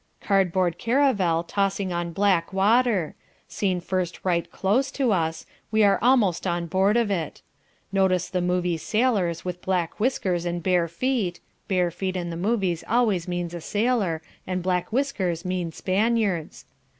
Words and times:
Cardboard 0.19 0.79
caravel 0.79 1.43
tossing 1.43 1.93
on 1.93 2.11
black 2.11 2.51
water 2.51 3.13
seen 3.47 3.79
first 3.79 4.19
right 4.25 4.51
close 4.51 4.89
to 4.89 5.11
us 5.11 5.45
we 5.69 5.83
are 5.83 5.99
almost 6.01 6.47
on 6.47 6.65
board 6.65 6.97
of 6.97 7.11
it. 7.11 7.43
Notice 7.91 8.27
the 8.27 8.41
movie 8.41 8.77
sailors 8.77 9.45
with 9.45 9.61
black 9.61 9.99
whiskers 9.99 10.43
and 10.43 10.63
bare 10.63 10.87
feet 10.87 11.39
(bare 11.67 11.91
feet 11.91 12.17
in 12.17 12.31
the 12.31 12.35
movies 12.35 12.83
always 12.89 13.27
means 13.27 13.53
a 13.53 13.61
sailor, 13.61 14.23
and 14.47 14.63
black 14.63 14.91
whiskers 14.91 15.45
mean 15.45 15.71
Spaniards). 15.71 16.65